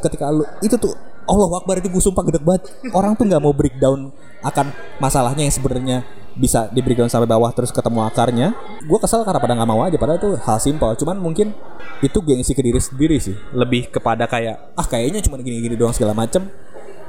[0.00, 0.94] ketika lu itu tuh
[1.28, 2.72] Allah Akbar itu gue sumpah gede banget.
[2.96, 4.08] Orang tuh nggak mau breakdown
[4.40, 5.98] akan masalahnya yang sebenarnya
[6.32, 8.56] bisa di breakdown sampai bawah terus ketemu akarnya.
[8.88, 10.96] Gue kesel karena pada nggak mau aja padahal itu hal simpel.
[10.96, 11.52] Cuman mungkin
[12.00, 13.36] itu gengsi ke diri sendiri sih.
[13.52, 16.48] Lebih kepada kayak ah kayaknya cuma gini-gini doang segala macem.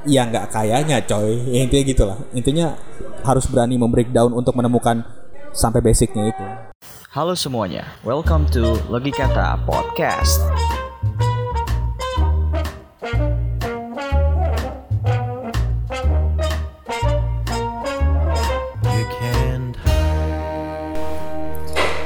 [0.04, 1.40] Ya nggak kayaknya coy.
[1.48, 2.18] Ya, intinya gitulah.
[2.36, 2.76] Intinya
[3.24, 5.00] harus berani membreakdown untuk menemukan
[5.56, 6.44] sampai basicnya itu.
[7.10, 10.46] Halo semuanya, welcome to Logikata Podcast.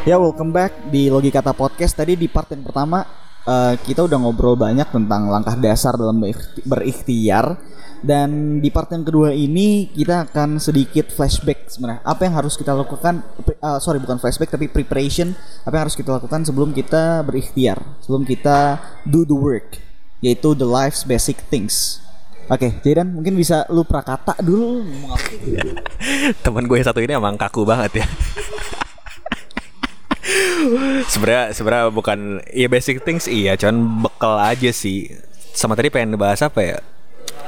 [0.04, 1.96] Ya welcome back di Logikata Podcast.
[1.96, 3.08] Tadi di part yang pertama
[3.48, 6.20] uh, kita udah ngobrol banyak tentang langkah dasar dalam
[6.60, 7.56] berikhtiar.
[8.04, 12.04] Dan di part yang kedua ini kita akan sedikit flashback sebenarnya.
[12.04, 13.24] Apa yang harus kita lakukan
[13.64, 15.32] uh, sorry bukan flashback tapi preparation.
[15.64, 18.76] Apa yang harus kita lakukan sebelum kita berikhtiar sebelum kita
[19.08, 19.80] do the work
[20.20, 22.04] yaitu the life's basic things.
[22.52, 24.84] Oke, okay, Jaden mungkin bisa lu prakata dulu.
[25.08, 25.32] Apa
[26.44, 28.08] Temen gue satu ini emang kaku banget ya
[31.08, 35.12] sebenarnya sebenarnya bukan ya basic things iya cuman bekal aja sih.
[35.54, 36.78] Sama tadi pengen bahas apa ya?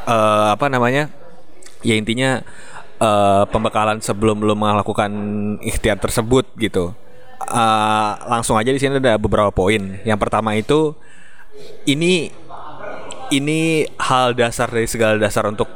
[0.07, 1.11] Uh, apa namanya?
[1.83, 2.43] Ya intinya
[3.03, 5.11] uh, pembekalan sebelum lo melakukan
[5.61, 6.95] ikhtiar tersebut gitu.
[7.47, 10.01] Uh, langsung aja di sini ada beberapa poin.
[10.03, 10.95] Yang pertama itu
[11.85, 12.31] ini
[13.35, 15.67] ini hal dasar dari segala dasar untuk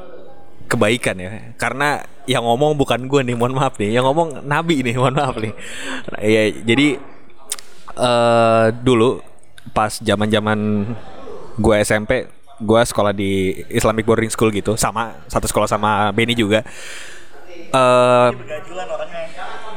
[0.70, 1.30] kebaikan ya.
[1.58, 3.98] Karena yang ngomong bukan gue nih mohon maaf nih.
[3.98, 5.54] Yang ngomong nabi nih mohon maaf nih.
[6.22, 7.02] Ya jadi
[7.96, 9.22] uh, dulu
[9.70, 10.58] pas zaman zaman
[11.60, 12.26] gue SMP
[12.60, 14.76] gue sekolah di Islamic boarding school gitu.
[14.76, 16.60] Sama satu sekolah sama Benny juga.
[17.70, 18.34] Uh,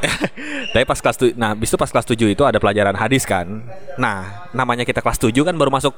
[0.74, 3.64] tapi pas kelas tujuh, nah, bis itu pas kelas 7 itu ada pelajaran hadis kan.
[3.96, 5.94] Nah, namanya kita kelas 7 kan baru masuk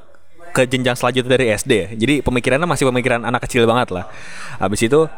[0.54, 4.08] ke jenjang selanjutnya dari SD jadi pemikirannya masih pemikiran anak kecil banget lah.
[4.56, 5.10] Habis itu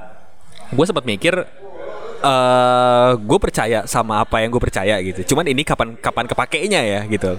[0.69, 1.47] gue sempat mikir
[2.23, 5.35] uh, eh, gue percaya sama apa yang gue percaya gitu.
[5.35, 7.39] Cuman ini kapan kapan kepakainya ya gitu.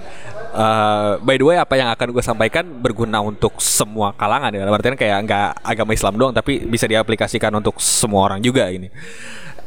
[0.50, 4.66] Uh, by the way apa yang akan gue sampaikan berguna untuk semua kalangan ya.
[4.66, 8.88] Artinya kayak nggak agama Islam doang tapi bisa diaplikasikan untuk semua orang juga ini.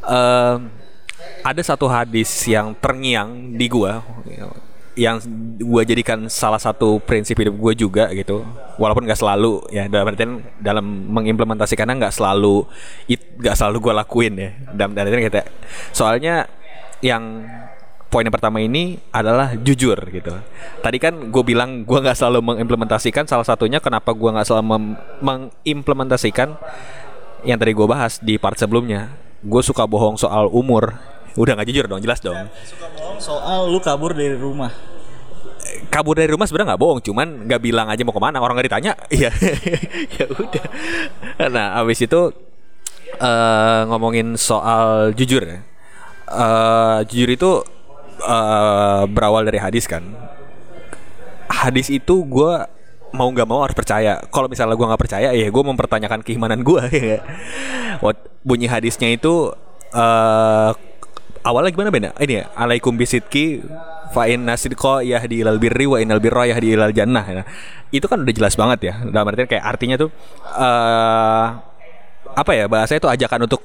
[0.04, 0.60] Uh,
[1.44, 3.92] ada satu hadis yang terngiang di gue
[4.94, 5.18] yang
[5.58, 8.46] gue jadikan salah satu prinsip hidup gue juga gitu.
[8.78, 10.31] Walaupun nggak selalu ya dalam artian
[10.62, 12.66] dalam mengimplementasikannya nggak selalu
[13.42, 14.52] nggak selalu gue lakuin ya.
[14.74, 15.42] Dalam artian kita
[15.94, 16.46] soalnya
[17.02, 17.46] yang
[18.14, 20.30] poin yang pertama ini adalah jujur gitu.
[20.86, 24.94] Tadi kan gue bilang gue nggak selalu mengimplementasikan salah satunya kenapa gue nggak selalu
[25.25, 26.54] mengimplementasikan
[27.42, 29.10] yang tadi gue bahas di part sebelumnya.
[29.42, 30.94] Gue suka bohong soal umur
[31.34, 32.38] Udah nggak jujur dong, jelas dong.
[32.62, 34.70] Suka bohong soal lu kabur dari rumah.
[35.90, 38.38] Kabur dari rumah sebenarnya nggak bohong, cuman nggak bilang aja mau ke mana.
[38.38, 39.34] Orang nggak ditanya, iya.
[40.14, 40.66] ya udah.
[41.50, 42.30] Nah, abis itu
[43.18, 45.60] uh, ngomongin soal jujur ya.
[46.30, 47.52] Uh, jujur itu
[48.26, 50.06] uh, berawal dari hadis kan.
[51.50, 52.54] Hadis itu gue
[53.14, 54.22] mau nggak mau harus percaya.
[54.30, 56.84] Kalau misalnya gue nggak percaya, ya gue mempertanyakan keimanan gue.
[57.14, 57.20] Ya.
[58.44, 59.56] Bunyi hadisnya itu
[59.96, 60.72] uh,
[61.44, 63.62] awalnya gimana benda ini ya alaikum bisitki
[64.16, 67.26] fa inna sidqa yahdi ilal birri wa innal birra yahdi ilal jannah.
[67.28, 67.44] Ya.
[67.94, 68.94] itu kan udah jelas banget ya.
[69.06, 70.09] Dalam artian kayak artinya tuh
[70.56, 71.48] uh,
[72.34, 73.62] apa ya bahasa itu ajakan untuk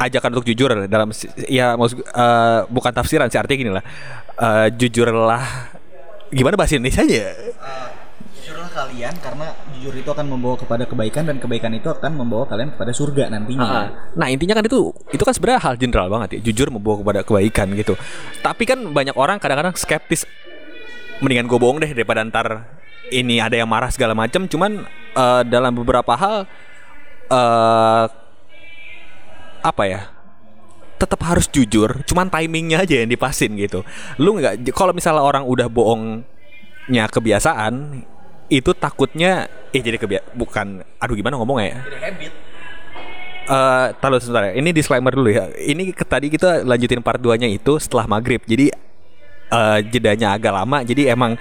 [0.00, 0.70] ajakan untuk jujur.
[0.90, 1.12] Dalam
[1.46, 3.84] ya maksud uh, bukan tafsiran sih artinya gini lah.
[4.34, 5.70] Uh, jujurlah
[6.34, 7.88] gimana bahasa Indonesia nya uh,
[8.34, 12.72] jujurlah kalian karena jujur itu akan membawa kepada kebaikan dan kebaikan itu akan membawa kalian
[12.72, 13.68] kepada surga nantinya.
[13.68, 17.20] Uh, nah intinya kan itu itu kan sebenarnya hal general banget ya jujur membawa kepada
[17.20, 17.92] kebaikan gitu.
[18.40, 20.24] Tapi kan banyak orang kadang-kadang skeptis.
[21.20, 22.64] Mendingan gue bohong deh daripada ntar
[23.12, 24.48] ini ada yang marah segala macam.
[24.48, 26.48] Cuman uh, dalam beberapa hal
[27.28, 28.04] uh,
[29.60, 30.08] apa ya
[30.96, 33.84] tetap harus jujur, cuman timingnya aja yang dipasin gitu.
[34.16, 38.00] Lu nggak kalau misalnya orang udah bohongnya kebiasaan,
[38.52, 42.32] itu takutnya eh jadi kebia bukan aduh gimana ngomong ya jadi habit
[43.44, 44.52] Uh, taruh sebentar ya.
[44.56, 45.52] Ini disclaimer dulu ya.
[45.52, 48.40] Ini tadi kita lanjutin part 2-nya itu setelah maghrib.
[48.48, 48.72] Jadi
[49.52, 50.80] uh, jedanya agak lama.
[50.80, 51.36] Jadi emang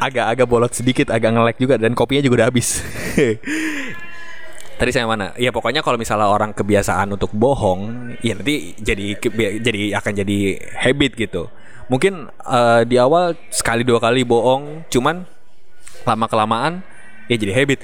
[0.00, 2.80] agak-agak bolot sedikit, agak ngelek juga dan kopinya juga udah habis.
[4.80, 5.36] Tadi saya mana?
[5.36, 9.12] Ya pokoknya kalau misalnya orang kebiasaan untuk bohong, ya nanti jadi
[9.60, 10.38] jadi akan jadi
[10.72, 11.52] habit gitu.
[11.92, 15.28] Mungkin uh, di awal sekali dua kali bohong, cuman
[16.06, 16.72] lama kelamaan
[17.30, 17.78] ya jadi habit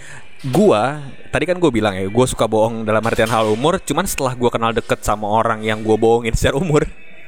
[0.52, 1.00] gua
[1.32, 4.50] tadi kan gue bilang ya gue suka bohong dalam artian hal umur cuman setelah gue
[4.52, 6.84] kenal deket sama orang yang gue bohongin secara umur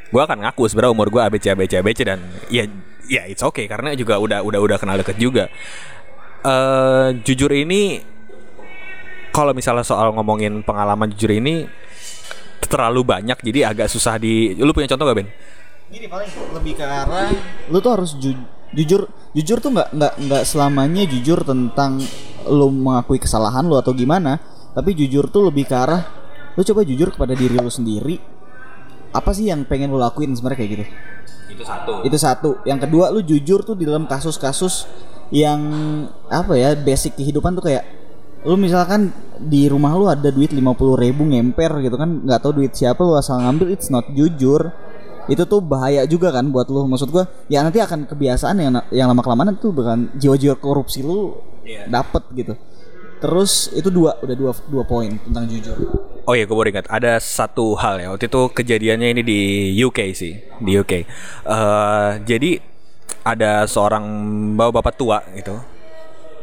[0.09, 2.21] gue akan ngaku sebenarnya umur gue abc abc abc dan
[2.53, 2.65] ya
[3.09, 5.49] ya it's okay karena juga udah udah udah kenal deket juga
[6.45, 8.05] eh jujur ini
[9.33, 11.69] kalau misalnya soal ngomongin pengalaman jujur ini
[12.69, 15.29] terlalu banyak jadi agak susah di lu punya contoh gak Ben?
[15.89, 17.33] Gini paling lebih ke arah
[17.73, 22.03] lu tuh harus ju- jujur jujur tuh nggak nggak nggak selamanya jujur tentang
[22.49, 24.41] lu mengakui kesalahan lu atau gimana.
[24.73, 26.03] Tapi jujur tuh lebih ke arah
[26.59, 28.19] lu coba jujur kepada diri lu sendiri.
[29.15, 30.85] Apa sih yang pengen lu lakuin sebenarnya kayak gitu?
[31.49, 31.93] Itu satu.
[32.05, 32.51] itu satu.
[32.69, 34.87] Yang kedua lu jujur tuh di dalam kasus-kasus
[35.29, 35.61] yang
[36.29, 37.85] apa ya basic kehidupan tuh kayak
[38.47, 40.63] lu misalkan di rumah lu ada duit 50
[40.99, 44.71] ribu ngemper gitu kan nggak tahu duit siapa lu asal ngambil it's not jujur
[45.29, 49.07] itu tuh bahaya juga kan buat lu maksud gua ya nanti akan kebiasaan yang yang
[49.07, 51.37] lama kelamaan itu bukan jiwa-jiwa korupsi lu
[51.69, 51.85] Iya.
[51.85, 52.57] dapet gitu
[53.21, 55.77] terus itu dua udah dua dua poin tentang jujur
[56.29, 56.93] Oh iya, gue baru ingat.
[56.93, 58.13] Ada satu hal ya.
[58.13, 59.41] Waktu itu kejadiannya ini di
[59.81, 60.93] UK sih, di UK.
[61.49, 62.61] Eh jadi
[63.25, 64.05] ada seorang
[64.53, 65.57] bapak-bapak tua gitu.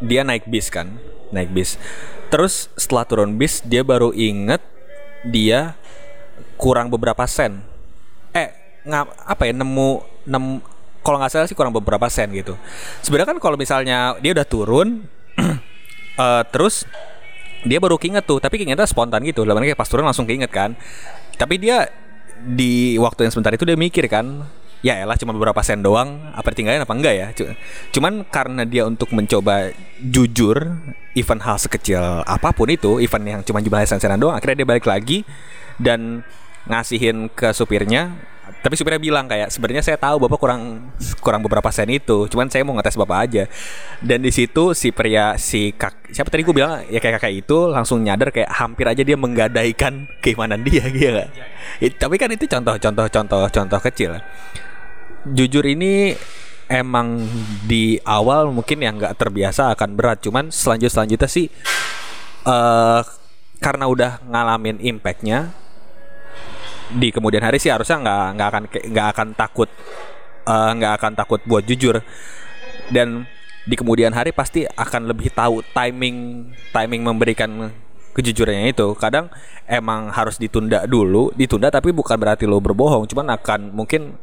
[0.02, 0.98] Dia naik bis kan,
[1.30, 1.78] naik bis.
[2.34, 4.58] Terus setelah turun bis, dia baru inget
[5.22, 5.78] dia
[6.58, 7.62] kurang beberapa sen.
[8.34, 8.50] Eh,
[8.86, 9.54] nggak apa ya?
[9.58, 9.90] Nemu
[10.30, 10.62] nem
[11.06, 12.58] kalau nggak salah sih kurang beberapa sen gitu.
[13.02, 15.06] Sebenarnya kan kalau misalnya dia udah turun,
[16.26, 16.86] eh, terus
[17.66, 20.78] dia baru keinget tuh tapi keingetnya spontan gitu arti kayak pas turun langsung keinget kan
[21.36, 21.90] tapi dia
[22.46, 24.46] di waktu yang sebentar itu dia mikir kan
[24.86, 27.58] ya elah cuma beberapa sen doang apa tinggalin apa enggak ya Cu-
[27.98, 30.78] cuman karena dia untuk mencoba jujur
[31.18, 34.86] event hal sekecil apa pun itu event yang cuma jumlah sen-senan doang akhirnya dia balik
[34.86, 35.26] lagi
[35.82, 36.22] dan
[36.70, 38.14] ngasihin ke supirnya
[38.62, 40.90] tapi supirnya bilang kayak sebenarnya saya tahu bapak kurang
[41.22, 43.44] kurang beberapa sen itu cuman saya mau ngetes bapak aja.
[44.02, 46.82] Dan di situ si pria si kak siapa tadi gue bilang?
[46.90, 51.26] Ya kayak kakak itu langsung nyadar kayak hampir aja dia menggadaikan keimanan dia gitu?
[51.82, 54.22] It- tapi kan itu contoh-contoh contoh-contoh kecil.
[55.26, 56.14] Jujur ini
[56.70, 57.26] emang
[57.66, 61.46] di awal mungkin yang nggak terbiasa akan berat cuman selanjut selanjutnya sih
[62.46, 63.02] eh
[63.62, 65.54] karena udah ngalamin impactnya
[66.94, 69.70] di kemudian hari sih harusnya nggak nggak akan nggak akan takut
[70.46, 72.02] eh, nggak akan takut buat jujur.
[72.94, 73.26] Dan
[73.66, 77.74] di kemudian hari pasti akan lebih tahu timing timing memberikan
[78.14, 78.94] kejujurannya itu.
[78.96, 79.34] Kadang
[79.66, 84.14] emang harus ditunda dulu ditunda tapi bukan berarti lo berbohong cuman akan mungkin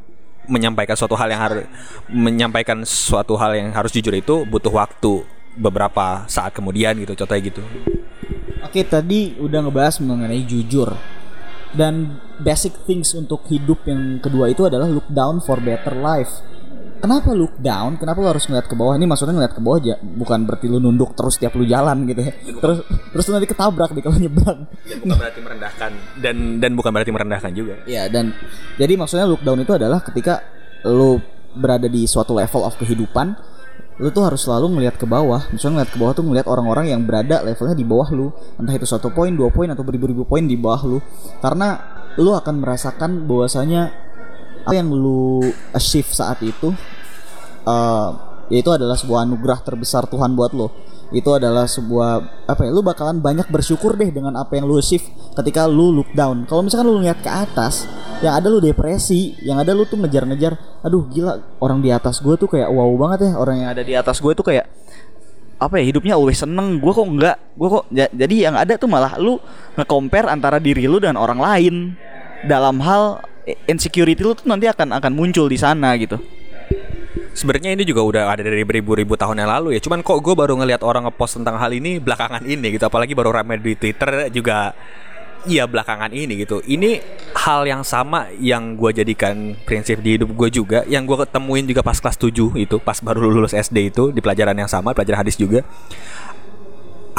[0.47, 1.63] menyampaikan suatu hal yang harus
[2.11, 5.23] menyampaikan suatu hal yang harus jujur itu butuh waktu
[5.55, 7.61] beberapa saat kemudian gitu contohnya gitu.
[8.63, 10.95] Oke tadi udah ngebahas mengenai jujur
[11.73, 16.29] dan basic things untuk hidup yang kedua itu adalah look down for better life.
[17.03, 17.99] Kenapa look down?
[17.99, 18.95] Kenapa lu harus ngeliat ke bawah?
[18.95, 22.23] Ini maksudnya ngeliat ke bawah aja, bukan berarti lu nunduk terus tiap lu jalan gitu
[22.23, 22.31] ya.
[22.63, 22.79] Terus
[23.11, 24.63] terus nanti ketabrak di kalau nyebrang.
[25.03, 25.91] bukan berarti merendahkan
[26.23, 28.31] dan dan bukan berarti merendahkan juga Ya dan
[28.79, 30.47] jadi maksudnya look down itu adalah ketika
[30.87, 31.19] lu
[31.53, 33.35] berada di suatu level of kehidupan,
[34.01, 35.45] lu tuh harus selalu ngelihat ke bawah.
[35.53, 38.87] Misalnya ngeliat ke bawah tuh ngelihat orang-orang yang berada levelnya di bawah lu, entah itu
[38.89, 40.97] satu poin, dua poin atau beribu-ribu poin di bawah lu.
[41.41, 41.77] Karena
[42.17, 43.93] lu akan merasakan bahwasanya
[44.63, 45.43] apa yang lu
[45.75, 46.71] achieve saat itu
[47.67, 48.09] eh
[48.51, 50.69] itu adalah sebuah anugerah terbesar Tuhan buat lo.
[51.13, 52.73] Itu adalah sebuah apa ya?
[52.73, 55.05] Lu bakalan banyak bersyukur deh dengan apa yang lu achieve
[55.37, 56.49] ketika lu look down.
[56.49, 57.85] Kalau misalkan lu lihat ke atas,
[58.25, 62.33] yang ada lu depresi, yang ada lu tuh ngejar-ngejar, aduh gila orang di atas gue
[62.33, 64.65] tuh kayak wow banget ya orang yang ada di atas gue tuh kayak
[65.61, 68.91] apa ya hidupnya always seneng gue kok enggak gue kok ja- jadi yang ada tuh
[68.91, 69.39] malah lu
[69.79, 71.95] nge-compare antara diri lu dan orang lain
[72.43, 73.23] dalam hal
[73.71, 76.19] insecurity lu tuh nanti akan akan muncul di sana gitu
[77.33, 79.81] Sebenarnya ini juga udah ada dari beribu-ribu tahun yang lalu ya.
[79.85, 82.89] Cuman kok gue baru ngelihat orang ngepost tentang hal ini belakangan ini gitu.
[82.89, 84.73] Apalagi baru ramai di Twitter juga.
[85.43, 86.63] Iya belakangan ini gitu.
[86.63, 87.03] Ini
[87.35, 90.87] hal yang sama yang gue jadikan prinsip di hidup gue juga.
[90.87, 92.75] Yang gue ketemuin juga pas kelas 7 itu.
[92.79, 94.95] Pas baru lulus SD itu di pelajaran yang sama.
[94.95, 95.61] Pelajaran hadis juga.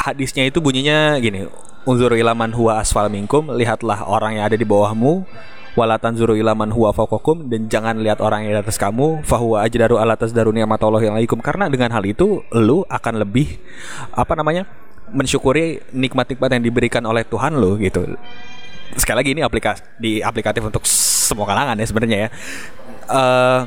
[0.01, 1.47] Hadisnya itu bunyinya gini.
[1.85, 3.53] Unzur ilaman huwa asfal minkum.
[3.53, 5.23] Lihatlah orang yang ada di bawahmu
[5.75, 9.21] wala tanzuru ila man huwa fawqakum dan jangan lihat orang yang di atas kamu.
[9.27, 11.43] Fahuwa ajdaru ala tasdaru ni'matallahi alaikum.
[11.43, 13.59] Karena dengan hal itu lu akan lebih
[14.15, 14.63] apa namanya
[15.11, 18.07] mensyukuri nikmat-nikmat yang diberikan oleh Tuhan lu gitu.
[18.95, 22.29] Sekali lagi ini aplikasi di aplikatif untuk semua kalangan ya sebenarnya ya.
[23.05, 23.61] Eh,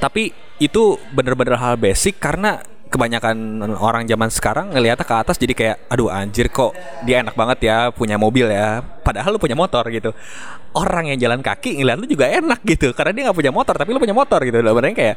[0.00, 5.76] tapi itu bener-bener hal basic karena kebanyakan orang zaman sekarang ngeliatnya ke atas jadi kayak
[5.92, 6.72] aduh anjir kok
[7.04, 10.16] dia enak banget ya punya mobil ya padahal lu punya motor gitu.
[10.72, 13.92] Orang yang jalan kaki ngeliat lu juga enak gitu karena dia nggak punya motor tapi
[13.92, 14.58] lu punya motor gitu.
[14.60, 15.16] Sebenarnya kayak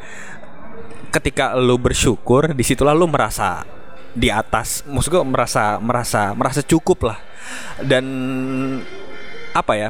[1.11, 3.63] ketika lu bersyukur di situlah lu merasa
[4.11, 7.19] di atas maksud gue merasa merasa merasa cukup lah.
[7.79, 8.05] Dan
[9.51, 9.89] apa ya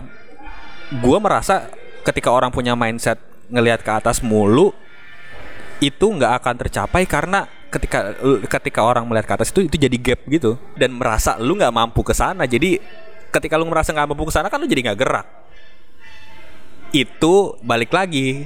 [0.92, 1.70] gue merasa
[2.06, 4.74] ketika orang punya mindset ngelihat ke atas mulu
[5.82, 8.00] itu nggak akan tercapai karena ketika
[8.60, 10.60] ketika orang melihat ke atas itu itu jadi gap gitu.
[10.76, 12.44] Dan merasa lu nggak mampu ke sana.
[12.44, 12.78] Jadi
[13.32, 15.28] ketika lu merasa nggak mampu ke sana kan lu jadi nggak gerak.
[16.92, 18.44] Itu balik lagi.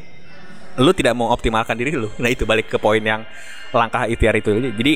[0.78, 2.14] Lu tidak mau optimalkan diri lu.
[2.22, 3.26] Nah itu balik ke poin yang
[3.74, 4.54] langkah ikhtiar itu.
[4.54, 4.94] Jadi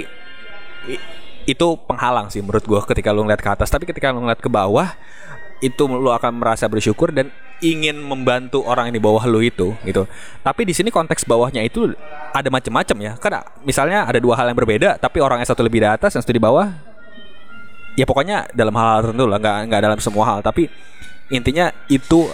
[1.50, 3.74] itu penghalang sih menurut gua ketika lu ngeliat ke atas.
[3.74, 4.94] Tapi ketika lu ngeliat ke bawah
[5.60, 10.08] itu lu akan merasa bersyukur dan ingin membantu orang yang di bawah lu itu gitu.
[10.40, 11.92] Tapi di sini konteks bawahnya itu
[12.32, 13.12] ada macam-macam ya.
[13.20, 16.24] Karena misalnya ada dua hal yang berbeda tapi orang yang satu lebih di atas yang
[16.24, 16.72] satu di bawah
[18.00, 20.72] ya pokoknya dalam hal tertentu lah nggak nggak dalam semua hal tapi
[21.28, 22.32] intinya itu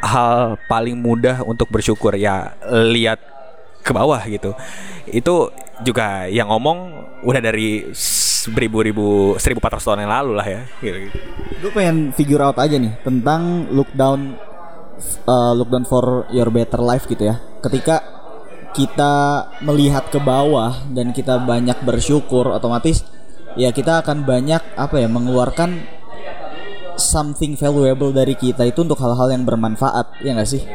[0.00, 2.56] hal paling mudah untuk bersyukur ya
[2.88, 3.20] lihat
[3.84, 4.56] ke bawah gitu
[5.12, 5.52] itu
[5.84, 7.92] juga yang ngomong udah dari
[8.50, 10.98] beribu-ribu 1400 tahun yang lalu lah ya gitu.
[11.64, 14.36] Gue pengen figure out aja nih tentang look down
[15.24, 17.40] uh, look down for your better life gitu ya.
[17.64, 18.02] Ketika
[18.74, 23.06] kita melihat ke bawah dan kita banyak bersyukur otomatis
[23.54, 25.78] ya kita akan banyak apa ya mengeluarkan
[26.98, 30.66] something valuable dari kita itu untuk hal-hal yang bermanfaat ya nggak sih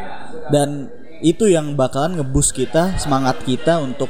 [0.47, 0.87] dan
[1.19, 4.07] itu yang bakalan ngebus kita semangat kita untuk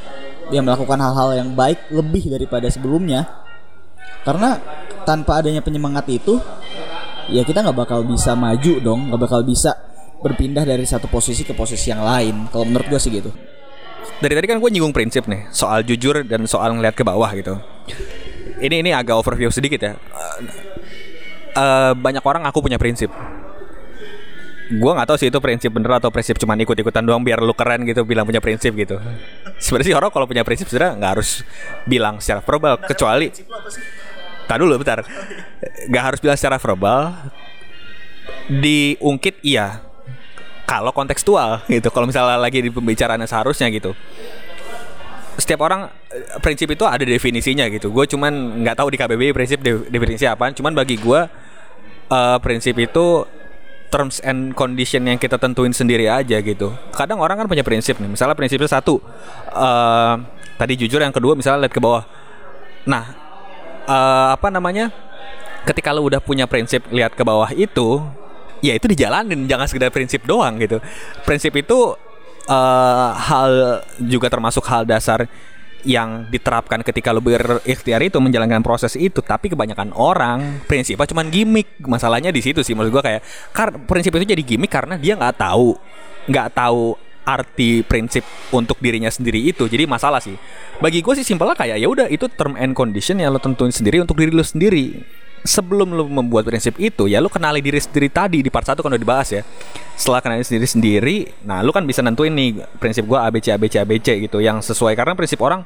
[0.54, 3.39] ya melakukan hal-hal yang baik lebih daripada sebelumnya
[4.22, 4.60] karena
[5.08, 6.36] tanpa adanya penyemangat itu
[7.32, 9.72] ya kita nggak bakal bisa maju dong nggak bakal bisa
[10.20, 12.52] berpindah dari satu posisi ke posisi yang lain.
[12.52, 13.32] Kalau menurut gue sih gitu.
[14.20, 17.56] Dari tadi kan gue nyinggung prinsip nih soal jujur dan soal ngeliat ke bawah gitu.
[18.60, 19.96] Ini ini agak overview sedikit ya.
[21.50, 23.10] Eh, banyak orang aku punya prinsip
[24.70, 27.82] gue nggak tahu sih itu prinsip bener atau prinsip cuma ikut-ikutan doang biar lu keren
[27.82, 29.02] gitu bilang punya prinsip gitu.
[29.58, 31.42] Sebenarnya sih orang kalau punya prinsip sebenarnya nggak harus
[31.90, 33.34] bilang secara verbal kecuali
[34.50, 35.06] Tadi dulu bentar.
[35.86, 37.14] Nggak harus bilang secara verbal.
[38.50, 39.78] Diungkit iya.
[40.66, 43.94] Kalau kontekstual gitu kalau misalnya lagi di pembicaraan seharusnya gitu.
[45.38, 47.90] Setiap orang eh, prinsip itu ada definisinya gitu.
[47.90, 51.20] Gue cuman nggak tahu di KBBI prinsip de- definisi apa cuman bagi gue
[52.10, 53.26] eh, prinsip itu
[53.90, 56.72] terms and condition yang kita tentuin sendiri aja gitu.
[56.94, 59.02] Kadang orang kan punya prinsip nih misalnya prinsipnya satu
[59.50, 60.14] eh,
[60.56, 62.06] tadi jujur yang kedua misalnya lihat ke bawah.
[62.86, 63.04] Nah
[63.84, 64.88] eh, apa namanya?
[65.60, 68.00] Ketika lu udah punya prinsip lihat ke bawah itu
[68.64, 70.78] ya itu dijalanin jangan sekedar prinsip doang gitu.
[71.26, 71.98] Prinsip itu
[72.48, 75.26] eh, hal juga termasuk hal dasar
[75.84, 81.80] yang diterapkan ketika lu berikhtiar itu menjalankan proses itu tapi kebanyakan orang prinsipnya cuman gimmick.
[81.84, 85.36] Masalahnya di situ sih maksud gua kayak kar prinsip itu jadi gimmick karena dia nggak
[85.40, 85.76] tahu
[86.28, 86.94] nggak tahu
[87.24, 89.68] arti prinsip untuk dirinya sendiri itu.
[89.68, 90.34] Jadi masalah sih.
[90.80, 94.00] Bagi gue sih simpelnya kayak ya udah itu term and condition yang lo tentuin sendiri
[94.00, 98.38] untuk diri lo sendiri sebelum lo membuat prinsip itu ya lo kenali diri sendiri tadi
[98.44, 99.42] di part satu kan udah dibahas ya.
[99.96, 101.16] Setelah kenali sendiri sendiri
[101.48, 104.92] nah lo kan bisa nentuin nih prinsip gue ABC ABC ABC gitu yang sesuai.
[104.96, 105.64] Karena prinsip orang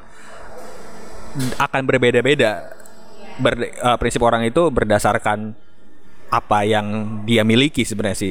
[1.59, 2.71] akan berbeda-beda.
[3.35, 5.59] Ber- eh, prinsip orang itu berdasarkan
[6.31, 8.31] apa yang dia miliki sebenarnya sih.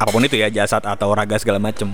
[0.00, 1.92] Apa pun itu ya jasad atau raga segala macem.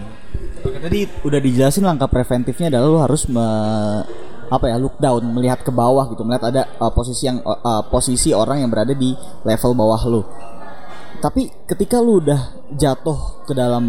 [0.58, 5.68] Tadi udah dijelasin langkah preventifnya adalah lu harus me- apa ya look down melihat ke
[5.68, 9.12] bawah gitu melihat ada uh, posisi yang uh, uh, posisi orang yang berada di
[9.44, 10.22] level bawah lu.
[11.18, 13.84] Tapi ketika lu udah jatuh ke dalam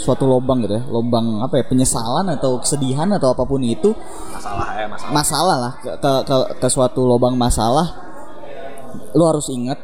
[0.00, 3.92] suatu lubang gitu ya lubang apa ya penyesalan atau kesedihan atau apa pun itu
[4.32, 5.12] masalah ya masalah.
[5.12, 7.92] masalah lah ke, ke, ke, ke suatu lubang masalah
[9.12, 9.76] lu harus ingat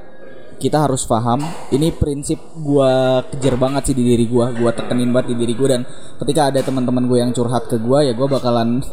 [0.61, 1.41] kita harus paham
[1.73, 5.69] ini prinsip gua kejar banget sih di diri gua gua tekenin banget di diri gua
[5.77, 5.83] dan
[6.21, 8.85] ketika ada teman-teman gue yang curhat ke gua ya gua bakalan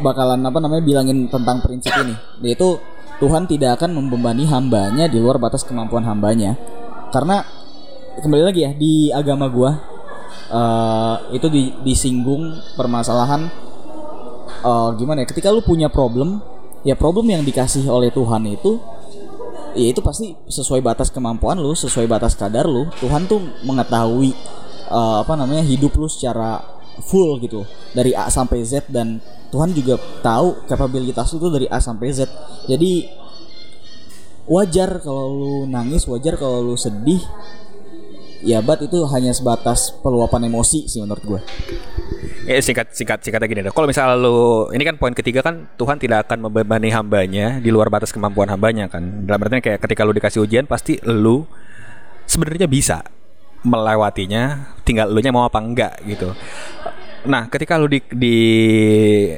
[0.00, 2.16] bakalan apa namanya bilangin tentang prinsip ini.
[2.40, 2.80] Yaitu
[3.20, 6.56] Tuhan tidak akan membebani hambanya di luar batas kemampuan hambanya.
[7.12, 7.44] Karena
[8.18, 9.70] kembali lagi ya di agama gua
[10.52, 13.48] eh, itu di, disinggung permasalahan
[14.60, 16.40] eh, gimana ya ketika lu punya problem
[16.82, 18.76] ya problem yang dikasih oleh Tuhan itu
[19.72, 22.88] ya itu pasti sesuai batas kemampuan lu sesuai batas kadar lu.
[23.00, 24.34] Tuhan tuh mengetahui
[24.90, 26.71] eh, apa namanya hidup lu secara
[27.06, 29.18] full gitu dari A sampai Z dan
[29.52, 32.30] Tuhan juga tahu kapabilitas lu tuh dari A sampai Z
[32.70, 33.10] jadi
[34.46, 37.20] wajar kalau lu nangis wajar kalau lu sedih
[38.42, 41.40] ya bat itu hanya sebatas peluapan emosi sih menurut gue
[42.42, 43.70] Ya singkat singkat singkatnya gini deh.
[43.70, 47.86] Kalau misalnya lu ini kan poin ketiga kan Tuhan tidak akan membebani hambanya di luar
[47.86, 49.22] batas kemampuan hambanya kan.
[49.22, 51.46] Dalam artinya kayak ketika lu dikasih ujian pasti lu
[52.26, 53.06] sebenarnya bisa
[53.62, 56.34] melewatinya, tinggal lu nya mau apa enggak gitu.
[57.22, 58.36] Nah, ketika lu di, di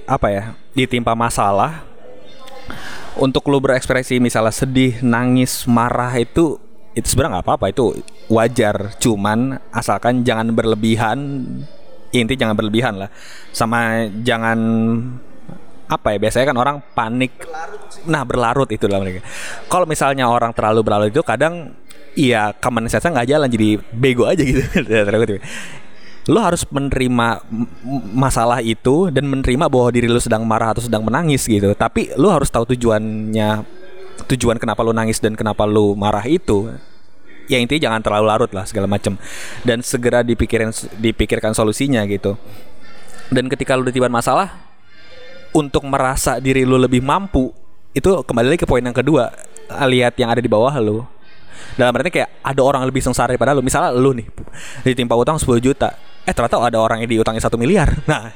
[0.09, 0.45] apa ya?
[0.75, 1.87] ditimpa masalah
[3.15, 6.59] untuk lu berekspresi misalnya sedih, nangis, marah itu
[6.95, 7.85] itu sebenarnya nggak apa-apa itu
[8.31, 11.43] wajar cuman asalkan jangan berlebihan
[12.15, 13.11] inti jangan berlebihan lah
[13.51, 14.59] sama jangan
[15.91, 17.35] apa ya biasanya kan orang panik
[18.07, 19.27] nah berlarut itu dalam mereka
[19.67, 21.75] kalau misalnya orang terlalu berlarut itu kadang
[22.15, 24.63] iya common sense nggak jalan jadi bego aja gitu.
[26.25, 27.45] Lo harus menerima
[28.17, 31.77] masalah itu dan menerima bahwa diri lo sedang marah atau sedang menangis gitu.
[31.77, 33.61] Tapi lo harus tahu tujuannya
[34.25, 36.73] tujuan kenapa lo nangis dan kenapa lo marah itu.
[37.45, 39.21] Ya intinya jangan terlalu larut lah segala macam
[39.69, 42.41] dan segera dipikirin dipikirkan solusinya gitu.
[43.29, 44.65] Dan ketika lu ditiban masalah
[45.53, 47.53] untuk merasa diri lu lebih mampu
[47.95, 49.31] itu kembali lagi ke poin yang kedua
[49.87, 51.07] lihat yang ada di bawah lu
[51.75, 53.63] dalam artinya kayak ada orang lebih sengsara daripada lu.
[53.63, 54.27] Misalnya lu nih
[54.87, 55.95] ditimpa utang 10 juta.
[56.25, 57.91] Eh ternyata ada orang yang diutangi satu miliar.
[58.11, 58.31] Nah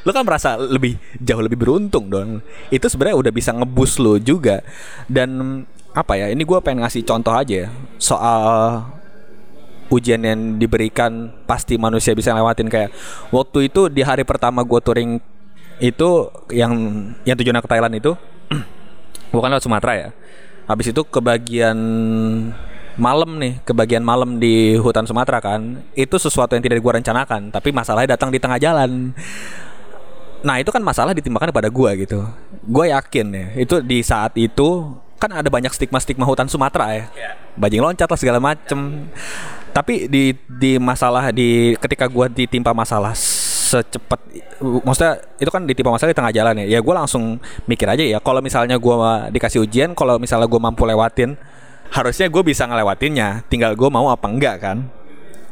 [0.00, 2.40] lu kan merasa lebih jauh lebih beruntung dong.
[2.72, 4.64] Itu sebenarnya udah bisa ngebus lu juga.
[5.06, 7.68] Dan apa ya ini gue pengen ngasih contoh aja ya,
[7.98, 8.40] soal
[9.90, 12.70] ujian yang diberikan pasti manusia bisa lewatin.
[12.70, 12.94] Kayak
[13.34, 15.20] waktu itu di hari pertama gue touring
[15.80, 16.10] itu
[16.52, 16.72] yang
[17.24, 18.12] yang tujuan ke Thailand itu
[19.34, 20.10] bukan lewat Sumatera ya.
[20.70, 21.76] Habis itu ke bagian
[23.00, 27.48] malam nih ke bagian malam di hutan Sumatera kan itu sesuatu yang tidak gue rencanakan
[27.48, 29.16] tapi masalahnya datang di tengah jalan
[30.40, 32.24] Nah itu kan masalah ditimbakan kepada gua gitu.
[32.64, 37.04] Gue yakin ya itu di saat itu kan ada banyak stigma-stigma hutan Sumatera ya.
[37.60, 39.08] Bajing loncat lah segala macem.
[39.70, 43.12] Tapi di di masalah di ketika gua ditimpa masalah
[43.70, 44.18] secepat
[44.82, 46.66] maksudnya itu kan ditimpa masalah di tengah jalan ya.
[46.66, 47.38] Ya gue langsung
[47.68, 51.36] mikir aja ya kalau misalnya gua dikasih ujian kalau misalnya gua mampu lewatin
[51.90, 53.44] harusnya gue bisa ngelewatinnya.
[53.50, 54.78] Tinggal gue mau apa enggak kan?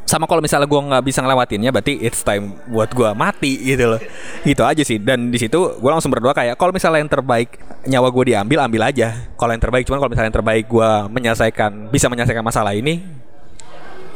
[0.09, 4.00] Sama kalau misalnya gue nggak bisa ngelewatinnya berarti it's time buat gue mati gitu loh.
[4.40, 4.97] Gitu aja sih.
[4.97, 8.88] Dan di situ gue langsung berdoa kayak kalau misalnya yang terbaik nyawa gue diambil ambil
[8.88, 9.28] aja.
[9.37, 13.04] Kalau yang terbaik cuman kalau misalnya yang terbaik gue menyelesaikan bisa menyelesaikan masalah ini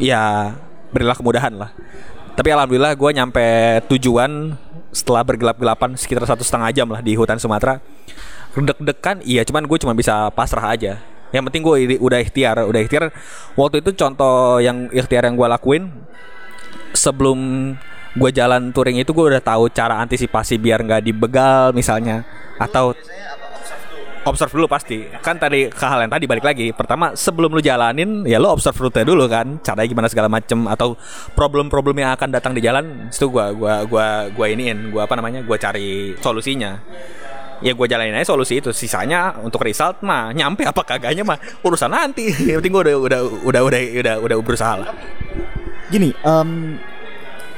[0.01, 0.57] ya
[0.95, 1.71] berilah kemudahan lah.
[2.33, 3.47] Tapi alhamdulillah gue nyampe
[3.93, 4.57] tujuan
[4.97, 7.85] setelah bergelap-gelapan sekitar satu setengah jam lah di hutan Sumatera.
[8.57, 13.09] Deg-degan iya cuman gue cuma bisa pasrah aja yang penting gue udah ikhtiar udah ikhtiar.
[13.57, 15.89] Waktu itu contoh yang ikhtiar yang gue lakuin
[16.93, 17.73] sebelum
[18.13, 22.23] gue jalan touring itu gue udah tahu cara antisipasi biar nggak dibegal misalnya.
[22.61, 22.93] Atau
[24.29, 25.09] observe dulu pasti.
[25.25, 26.71] Kan tadi ke hal yang tadi balik lagi.
[26.77, 29.57] Pertama sebelum lu jalanin ya lu observe rute dulu kan.
[29.65, 30.69] Caranya gimana segala macem.
[30.69, 31.01] Atau
[31.33, 34.93] problem-problem yang akan datang di jalan itu gua gua gua gua iniin.
[34.93, 36.79] Gua apa namanya gua cari solusinya
[37.63, 41.91] ya gue jalanin aja solusi itu sisanya untuk result mah nyampe apa kagaknya mah urusan
[41.95, 44.91] nanti yang penting gue udah udah udah udah udah udah berusaha lah
[45.93, 46.81] Gini, em,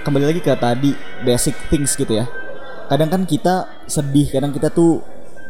[0.03, 0.91] kembali lagi ke tadi
[1.23, 2.27] basic things gitu ya.
[2.91, 4.99] Kadang kan kita sedih, kadang kita tuh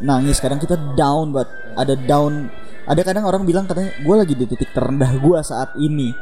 [0.04, 1.48] nangis, kadang kita down, buat
[1.80, 2.52] ada down.
[2.84, 6.12] Ada kadang orang bilang katanya gue lagi di titik terendah gue saat ini.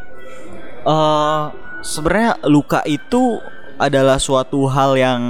[0.87, 1.45] Eh,
[1.83, 3.43] sebenarnya luka itu
[3.75, 5.23] adalah suatu hal yang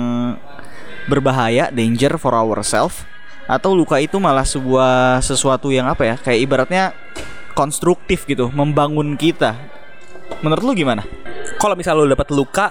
[1.07, 3.07] berbahaya, danger for ourselves
[3.51, 6.15] atau luka itu malah sebuah sesuatu yang apa ya?
[6.21, 6.85] Kayak ibaratnya
[7.53, 9.59] konstruktif gitu, membangun kita.
[10.41, 11.05] Menurut lu gimana?
[11.62, 12.67] kalau misal lu dapat luka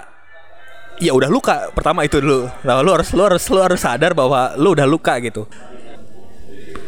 [1.00, 1.72] ya udah luka.
[1.72, 2.48] Pertama itu dulu.
[2.60, 5.48] Nah, lu harus lu harus lu harus sadar bahwa lu udah luka gitu.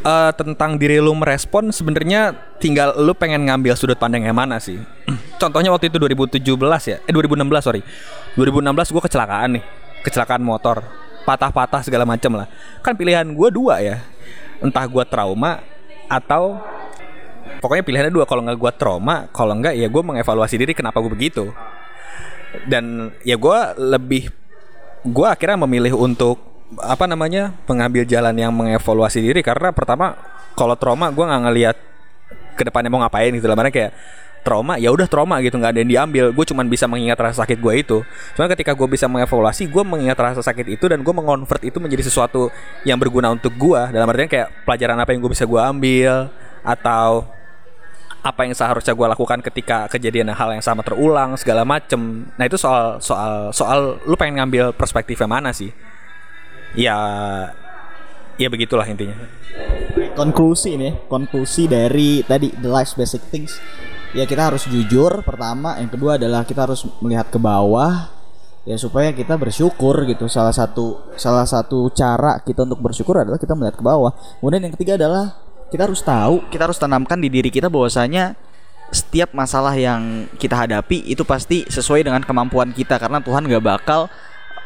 [0.05, 4.77] Eh, tentang diri lu merespon sebenarnya tinggal lu pengen ngambil sudut pandang yang mana sih?
[5.41, 7.01] Contohnya waktu itu 2017 ya?
[7.09, 7.81] Eh 2016 sorry.
[8.37, 9.65] 2016 gue kecelakaan nih.
[10.05, 12.47] Kecelakaan motor patah-patah segala macam lah.
[12.85, 13.97] Kan pilihan gue dua ya.
[14.61, 15.61] Entah gue trauma
[16.07, 16.61] atau
[17.59, 18.25] pokoknya pilihannya dua.
[18.29, 21.51] Kalau nggak gue trauma kalau nggak ya gue mengevaluasi diri kenapa gue begitu.
[22.69, 24.31] Dan ya gue lebih
[25.05, 26.41] gue akhirnya memilih untuk
[26.81, 29.41] apa namanya mengambil jalan yang mengevaluasi diri.
[29.43, 30.15] Karena pertama
[30.55, 31.77] kalau trauma gue nggak ngelihat
[32.55, 33.59] ke depannya mau ngapain gitu lah.
[33.59, 33.93] Makanya kayak
[34.45, 36.25] trauma ya udah trauma gitu nggak ada yang diambil.
[36.37, 37.99] Gue cuman bisa mengingat rasa sakit gue itu.
[38.37, 42.05] Cuman ketika gue bisa mengevaluasi gue mengingat rasa sakit itu dan gue mengonvert itu menjadi
[42.05, 42.53] sesuatu
[42.85, 46.29] yang berguna untuk gue dalam artian kayak pelajaran apa yang gue bisa gue ambil
[46.61, 47.25] atau
[48.25, 52.25] apa yang seharusnya gue lakukan ketika kejadian hal yang sama terulang segala macem.
[52.37, 55.73] Nah itu soal soal soal lu pengen ngambil perspektif yang mana sih?
[56.73, 56.97] Ya
[58.41, 59.15] ya begitulah intinya.
[60.17, 63.61] Konklusi nih, konklusi dari tadi the life's basic things.
[64.15, 68.15] Ya kita harus jujur pertama, yang kedua adalah kita harus melihat ke bawah
[68.63, 70.31] ya supaya kita bersyukur gitu.
[70.31, 74.15] Salah satu salah satu cara kita untuk bersyukur adalah kita melihat ke bawah.
[74.39, 75.35] Kemudian yang ketiga adalah
[75.67, 78.39] kita harus tahu, kita harus tanamkan di diri kita bahwasanya
[78.95, 84.07] setiap masalah yang kita hadapi itu pasti sesuai dengan kemampuan kita karena Tuhan gak bakal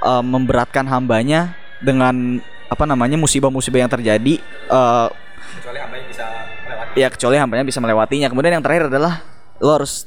[0.05, 2.37] eh, memberatkan hambanya dengan
[2.69, 4.35] apa namanya musibah-musibah yang terjadi
[4.69, 5.09] eh,
[5.57, 6.25] kecuali hamba yang bisa
[6.69, 10.07] melewati ya kecuali hambanya bisa melewatinya kemudian yang terakhir adalah lo harus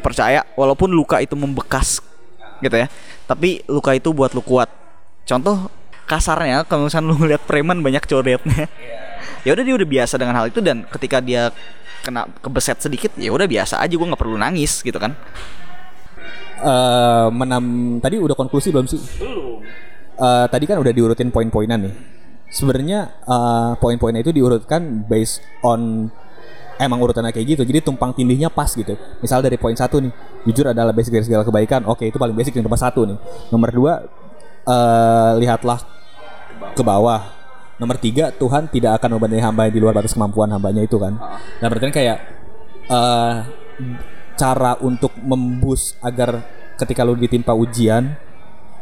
[0.00, 2.00] percaya walaupun luka itu membekas
[2.62, 2.86] gitu ya
[3.28, 4.70] tapi luka itu buat lu kuat
[5.26, 5.68] contoh
[6.06, 8.66] kasarnya kalau misalnya lu ngeliat preman banyak codetnya
[9.46, 11.50] ya udah dia udah biasa dengan hal itu dan ketika dia
[12.02, 15.14] kena kebeset sedikit ya udah biasa aja gue nggak perlu nangis gitu kan
[16.62, 19.00] Eh, menam tadi udah konklusi belum sih?
[19.18, 19.58] Belum.
[20.22, 21.94] tadi kan udah diurutin poin-poinan nih.
[22.54, 26.12] Sebenarnya eh, poin-poinnya itu diurutkan based on
[26.82, 27.62] emang urutannya kayak gitu.
[27.62, 28.98] Jadi tumpang tindihnya pas gitu.
[29.22, 30.12] Misal dari poin satu nih,
[30.50, 31.86] jujur adalah basic dari segala kebaikan.
[31.86, 33.18] Oke, itu paling basic yang nomor satu nih.
[33.54, 33.92] Nomor dua,
[34.66, 35.80] eh, lihatlah
[36.74, 37.22] ke bawah.
[37.78, 41.18] Nomor tiga, Tuhan tidak akan membandai hamba di luar batas kemampuan hambanya itu kan.
[41.58, 42.18] Nah berarti kan kayak
[42.92, 43.34] eh
[44.32, 46.42] cara untuk membus agar
[46.78, 48.14] ketika lu ditimpa ujian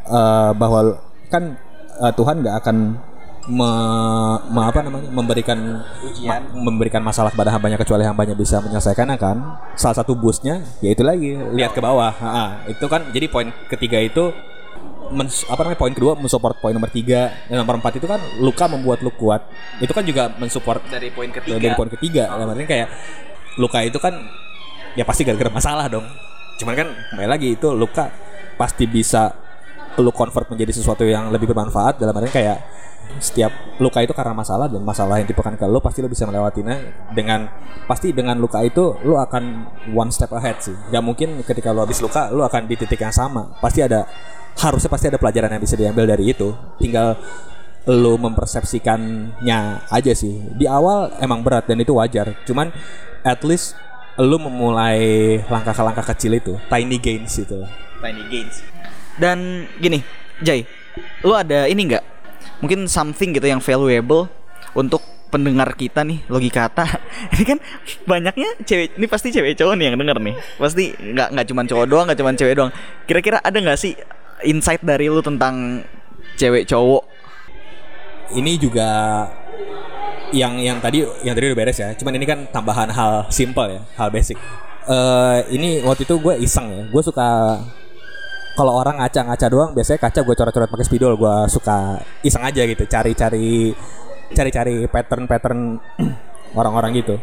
[0.09, 1.57] eh, bahwa kan
[2.01, 2.77] Tuhan nggak akan
[3.49, 3.71] me,
[4.53, 5.81] me- apa namanya memberikan
[6.29, 9.37] ma- memberikan masalah kepada hambanya kecuali hambanya bisa menyelesaikannya kan?
[9.79, 12.13] Salah satu busnya yaitu lagi lihat ke bawah.
[12.13, 12.69] Ha-ha.
[12.69, 14.35] itu kan jadi poin ketiga itu
[15.11, 17.33] mens- apa namanya poin kedua mensupport poin nomor tiga.
[17.49, 19.49] Dan nomor empat itu kan luka membuat lu kuat.
[19.81, 22.29] Itu kan juga mensupport dari poin dari poin ketiga.
[22.29, 22.89] Dalam artian kayak
[23.57, 24.15] luka itu kan
[24.95, 26.05] ya pasti gara-gara masalah dong.
[26.61, 28.13] Cuman kan kembali lagi itu luka
[28.61, 29.33] pasti bisa
[29.99, 31.97] lu convert menjadi sesuatu yang lebih bermanfaat.
[31.99, 32.59] Dalam artian kayak
[33.19, 33.51] setiap
[33.83, 36.79] luka itu karena masalah dan masalah yang tipekan ke lu pasti lu bisa melewatinya
[37.11, 37.51] dengan
[37.91, 40.77] pasti dengan luka itu lu akan one step ahead sih.
[40.95, 43.51] Gak mungkin ketika lu habis luka lu akan di titik yang sama.
[43.59, 44.07] Pasti ada
[44.61, 46.55] harusnya pasti ada pelajaran yang bisa diambil dari itu.
[46.79, 47.19] Tinggal
[47.91, 50.39] lu mempersepsikannya aja sih.
[50.55, 52.37] Di awal emang berat dan itu wajar.
[52.47, 52.71] Cuman
[53.27, 53.75] at least
[54.21, 57.65] lu memulai langkah-langkah kecil itu tiny gains itu.
[57.99, 58.63] Tiny gains.
[59.17, 60.01] Dan gini
[60.41, 60.65] Jay
[61.23, 62.05] lu ada ini nggak
[62.61, 64.29] mungkin something gitu yang valuable
[64.77, 66.85] untuk pendengar kita nih logika kata.
[67.39, 67.59] Ini kan
[68.05, 70.35] banyaknya cewek ini pasti cewek cowok nih yang denger nih.
[70.59, 72.73] Pasti nggak nggak cuman cowok doang nggak cuman cewek doang.
[73.07, 73.95] Kira-kira ada nggak sih
[74.43, 75.87] insight dari lu tentang
[76.35, 77.07] cewek cowok?
[78.35, 78.91] Ini juga
[80.35, 81.95] yang yang tadi yang tadi udah beres ya.
[81.95, 84.35] Cuman ini kan tambahan hal simple ya hal basic.
[84.91, 86.83] Eh ini waktu itu gue iseng ya.
[86.91, 87.63] Gue suka
[88.59, 92.85] kalau orang ngaca-ngaca doang biasanya kaca gue coret-coret pakai spidol gue suka iseng aja gitu
[92.85, 93.73] cari-cari
[94.35, 95.61] cari-cari pattern-pattern
[96.59, 97.17] orang-orang gitu.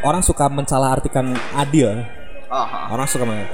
[0.00, 2.04] Orang suka mensalah-artikan adil.
[2.90, 3.48] Orang suka men-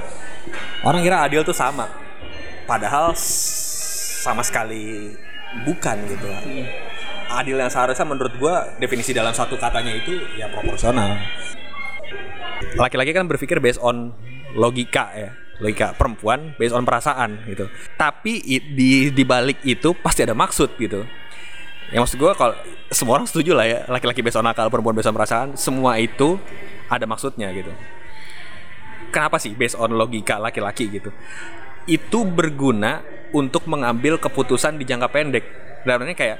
[0.81, 1.85] orang kira adil tuh sama
[2.65, 5.11] padahal sama sekali
[5.67, 6.27] bukan gitu.
[7.27, 11.19] Adil yang seharusnya menurut gua definisi dalam satu katanya itu ya proporsional.
[12.79, 14.15] Laki-laki kan berpikir based on
[14.55, 17.65] logika ya logika perempuan based on perasaan gitu.
[17.97, 18.41] Tapi
[18.73, 21.03] di di balik itu pasti ada maksud gitu.
[21.89, 22.55] Ya maksud gua kalau
[22.91, 26.37] semua orang setuju lah ya laki-laki based on akal perempuan based on perasaan semua itu
[26.91, 27.71] ada maksudnya gitu.
[29.09, 31.15] Kenapa sih based on logika laki-laki gitu?
[31.87, 32.99] Itu berguna
[33.31, 35.45] untuk mengambil keputusan di jangka pendek.
[35.87, 36.37] Dan artinya kayak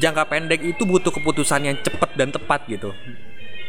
[0.00, 2.96] jangka pendek itu butuh keputusan yang cepat dan tepat gitu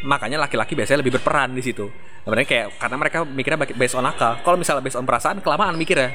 [0.06, 1.90] makanya laki-laki biasanya lebih berperan di situ.
[2.22, 4.38] Sebenarnya kayak karena mereka mikirnya based on akal.
[4.44, 6.12] Kalau misalnya based on perasaan kelamaan mikirnya.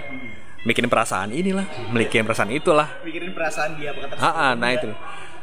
[0.62, 2.86] Mikirin perasaan inilah mikirin perasaan itulah.
[3.02, 4.94] Mikirin perasaan dia apa kata ah ah, nah itu.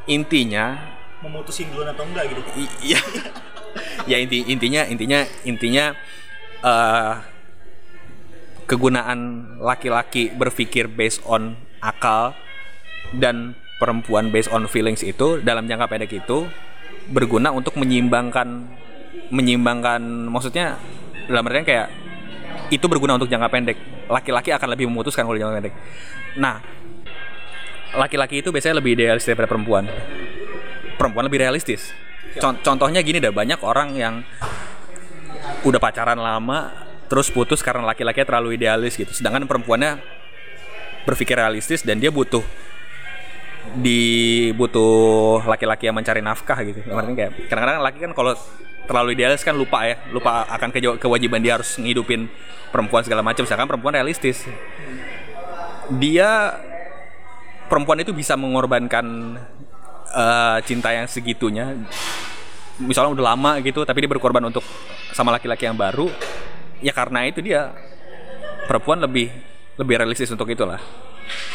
[0.07, 0.79] Intinya
[1.19, 2.41] memutusin duluan atau enggak gitu?
[2.79, 2.99] Iya.
[4.07, 5.91] Ya inti intinya intinya intinya
[6.63, 7.13] eh
[8.69, 9.19] kegunaan
[9.59, 12.37] laki-laki berpikir based on akal
[13.17, 16.45] dan perempuan based on feelings itu dalam jangka pendek itu
[17.09, 18.69] berguna untuk menyimbangkan
[19.29, 20.77] menyimbangkan maksudnya
[21.29, 21.87] dalam artian kayak
[22.69, 23.77] itu berguna untuk jangka pendek.
[24.09, 25.73] Laki-laki akan lebih memutuskan kalau jangka pendek.
[26.37, 26.61] Nah
[27.97, 29.89] laki-laki itu biasanya lebih idealis daripada perempuan.
[30.97, 31.89] Perempuan lebih realistis.
[32.37, 34.21] Con- contohnya gini dah banyak orang yang
[35.65, 36.71] udah pacaran lama
[37.09, 39.09] terus putus karena laki-lakinya terlalu idealis gitu.
[39.09, 39.97] Sedangkan perempuannya
[41.09, 42.45] berpikir realistis dan dia butuh
[43.77, 44.01] di
[44.57, 46.81] butuh laki-laki yang mencari nafkah gitu.
[46.87, 48.33] Yang kayak kadang-kadang laki kan kalau
[48.89, 52.25] terlalu idealis kan lupa ya lupa akan keja- kewajiban dia harus ngidupin
[52.73, 53.45] perempuan segala macam.
[53.45, 54.45] Sedangkan perempuan realistis.
[56.01, 56.57] Dia
[57.69, 59.37] perempuan itu bisa mengorbankan
[60.13, 61.77] eh, cinta yang segitunya.
[62.79, 64.63] Misalnya udah lama gitu tapi dia berkorban untuk
[65.11, 66.07] sama laki-laki yang baru
[66.79, 67.75] ya karena itu dia
[68.67, 69.27] perempuan lebih
[69.75, 70.79] lebih realistis untuk itulah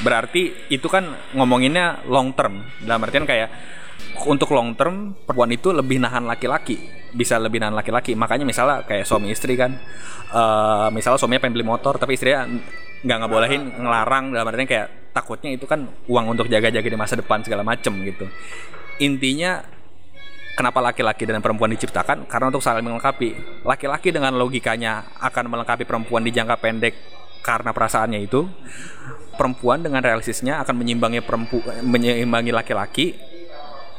[0.03, 2.65] berarti itu kan ngomonginnya long term.
[2.83, 3.49] Dalam artian kayak
[4.27, 6.79] untuk long term perempuan itu lebih nahan laki-laki.
[7.15, 8.19] Bisa lebih nahan laki-laki.
[8.19, 9.75] Makanya misalnya kayak suami istri kan
[10.35, 12.47] eh misalnya suaminya pengen beli motor tapi istrinya
[13.05, 14.25] nggak ngebolehin ngelarang.
[14.35, 18.27] Dalam artian kayak takutnya itu kan uang untuk jaga-jaga di masa depan segala macem gitu.
[18.99, 19.63] Intinya
[20.55, 22.27] kenapa laki-laki dan perempuan diciptakan?
[22.31, 23.63] Karena untuk saling melengkapi.
[23.67, 26.95] Laki-laki dengan logikanya akan melengkapi perempuan di jangka pendek
[27.45, 28.49] karena perasaannya itu
[29.37, 33.21] perempuan dengan realistisnya akan menyimbangi perempu menyimbangi laki-laki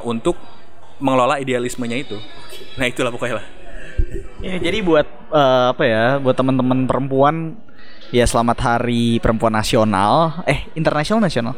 [0.01, 0.33] untuk
[0.97, 2.17] mengelola idealismenya itu.
[2.81, 3.47] Nah itulah pokoknya lah.
[4.41, 7.55] Ya, jadi buat eh, apa ya, buat teman-teman perempuan
[8.09, 10.41] ya selamat Hari Perempuan Nasional.
[10.49, 11.53] Eh, internasional nasional.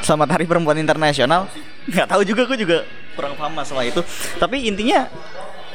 [0.00, 1.46] Selamat Hari Perempuan Internasional.
[1.86, 4.00] Nggak tahu juga aku juga kurang paham masalah itu.
[4.38, 5.10] Tapi intinya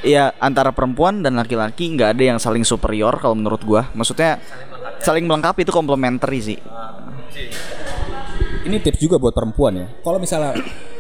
[0.06, 3.90] ya antara perempuan dan laki-laki nggak ada yang saling superior kalau menurut gua.
[3.94, 4.42] Maksudnya
[5.02, 6.60] saling melengkapi itu komplementari sih.
[8.68, 9.88] Ini tips juga buat perempuan ya.
[10.04, 10.52] Kalau misalnya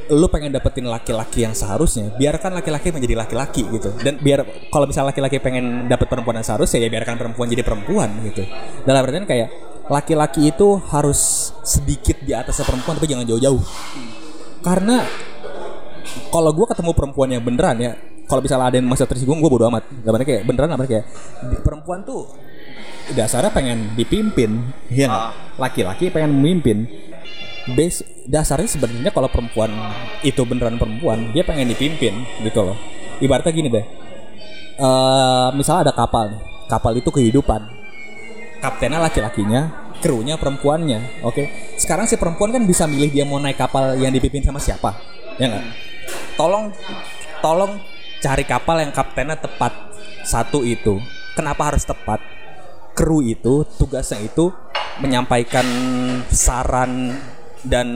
[0.07, 3.91] lu pengen dapetin laki-laki yang seharusnya, biarkan laki-laki menjadi laki-laki gitu.
[3.99, 8.09] Dan biar kalau misalnya laki-laki pengen dapet perempuan yang seharusnya ya biarkan perempuan jadi perempuan
[8.23, 8.47] gitu.
[8.87, 9.49] Dalam artian kayak
[9.91, 13.59] laki-laki itu harus sedikit di atas perempuan tapi jangan jauh-jauh.
[14.63, 15.03] Karena
[16.31, 17.93] kalau gue ketemu perempuan yang beneran ya,
[18.27, 19.87] kalau misalnya ada yang masa tersinggung gue bodo amat.
[19.87, 21.05] Artian kayak beneran apa kayak
[21.63, 22.27] perempuan tuh
[23.15, 25.31] dasarnya pengen dipimpin, ya?
[25.55, 26.83] Laki-laki pengen memimpin.
[27.71, 29.71] Base dasarnya sebenarnya kalau perempuan
[30.23, 32.77] itu beneran perempuan, dia pengen dipimpin gitu loh.
[33.23, 33.85] Ibaratnya gini deh.
[34.77, 36.41] eh misalnya ada kapal nih.
[36.67, 37.63] Kapal itu kehidupan.
[38.59, 41.23] Kaptennya laki-lakinya, krunya perempuannya.
[41.23, 41.73] Oke.
[41.79, 44.93] Sekarang si perempuan kan bisa milih dia mau naik kapal yang dipimpin sama siapa.
[45.39, 45.65] Ya nggak?
[46.35, 46.75] Tolong
[47.39, 47.79] tolong
[48.21, 49.73] cari kapal yang kaptennya tepat.
[50.27, 50.99] Satu itu.
[51.37, 52.19] Kenapa harus tepat?
[52.97, 54.49] Kru itu tugasnya itu
[54.97, 55.65] menyampaikan
[56.33, 57.13] saran
[57.61, 57.87] dan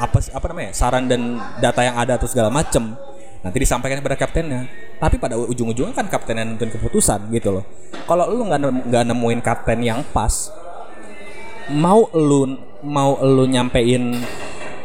[0.00, 2.96] apa apa namanya saran dan data yang ada atau segala macem
[3.44, 4.64] nanti disampaikan kepada kaptennya
[4.96, 7.64] tapi pada ujung-ujungnya kan kapten yang nentuin keputusan gitu loh
[8.06, 10.48] kalau lu nggak nggak nemuin kapten yang pas
[11.74, 14.22] mau lu mau lu nyampein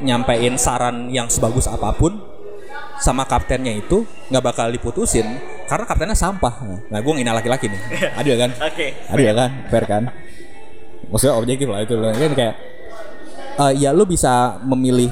[0.02, 2.18] nyampein saran yang sebagus apa pun
[2.98, 5.26] sama kaptennya itu nggak bakal diputusin
[5.70, 6.54] karena kaptennya sampah.
[6.90, 7.82] Nah gue ngina laki-laki nih.
[8.20, 8.52] Adil kan?
[8.58, 8.88] Oke.
[9.14, 9.50] adil kan?
[9.70, 10.04] Fair kan?
[11.08, 12.10] Maksudnya objektif lah itu loh.
[12.12, 12.56] Kan kayak
[13.62, 15.12] eh, ya lu bisa memilih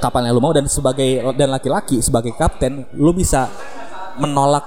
[0.00, 3.48] kapan yang lu mau dan sebagai dan laki-laki sebagai kapten lu bisa
[4.20, 4.64] menolak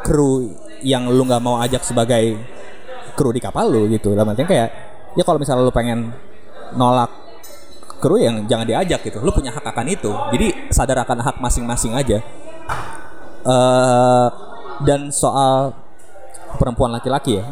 [0.00, 0.48] kru
[0.80, 2.36] yang lu nggak mau ajak sebagai
[3.16, 4.12] kru di kapal lu gitu.
[4.12, 4.68] Dalam artian kayak
[5.16, 6.12] ya kalau misalnya lu pengen
[6.76, 7.25] nolak
[7.96, 9.18] kru yang jangan diajak gitu.
[9.20, 10.10] Lu punya hak akan itu.
[10.36, 12.18] Jadi sadar akan hak masing-masing aja.
[13.46, 14.28] Eh
[14.84, 15.72] dan soal
[16.60, 17.46] perempuan laki-laki ya.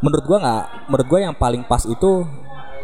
[0.00, 2.24] Menurut gua nggak menurut gua yang paling pas itu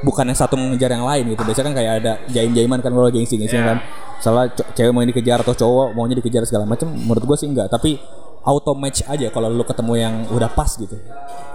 [0.05, 1.42] bukan yang satu mengejar yang lain gitu.
[1.47, 3.79] Biasanya kan kayak ada jaim-jaiman kan kalau gengsi gengsi kan.
[4.19, 8.01] Salah cewek mau dikejar atau cowok maunya dikejar segala macam menurut gua sih enggak tapi
[8.47, 10.97] auto match aja kalau lu ketemu yang udah pas gitu.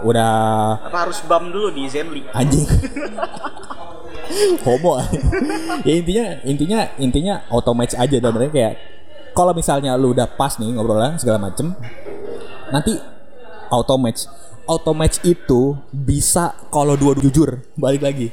[0.06, 0.32] Udah
[0.82, 2.24] Apa harus bam dulu di Zenly?
[2.32, 2.68] anjing
[4.63, 5.02] homo.
[5.88, 8.76] Ya intinya intinya intinya auto match aja dan mereka kayak
[9.32, 11.74] kalau misalnya lu udah pas nih ngobrolnya segala macem
[12.70, 12.96] nanti
[13.72, 14.28] auto match
[14.67, 18.28] auto match itu bisa kalau dua jujur balik lagi.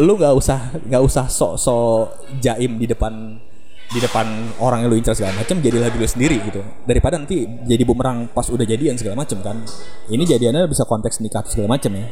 [0.00, 2.04] Lu nggak usah nggak usah sok sok
[2.40, 3.36] jaim di depan
[3.84, 4.26] di depan
[4.58, 6.60] orang yang lu incar segala macam jadilah diri sendiri gitu.
[6.88, 9.60] Daripada nanti jadi bumerang pas udah jadian segala macam kan.
[10.08, 12.06] Ini jadiannya bisa konteks nikah segala macam ya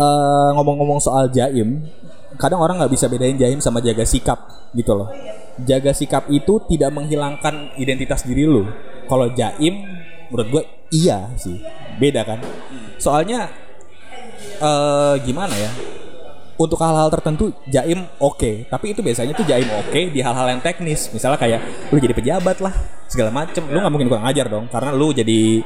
[0.00, 1.84] Eh, ngomong-ngomong soal jaim,
[2.40, 5.12] kadang orang nggak bisa bedain jaim sama jaga sikap gitu loh.
[5.60, 8.64] Jaga sikap itu tidak menghilangkan identitas diri lu.
[9.04, 9.84] Kalau jaim,
[10.32, 11.60] menurut gue iya sih,
[12.00, 12.40] beda kan.
[12.96, 13.52] Soalnya
[14.56, 15.68] eh gimana ya?
[16.56, 21.12] Untuk hal-hal tertentu jaim oke, tapi itu biasanya tuh jaim oke di hal-hal yang teknis.
[21.12, 21.60] Misalnya kayak
[21.92, 22.72] lu jadi pejabat lah,
[23.04, 23.68] segala macem.
[23.68, 25.60] Lu nggak mungkin kurang ajar dong, karena lu jadi